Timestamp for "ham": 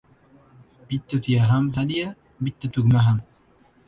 1.49-1.63, 3.09-3.21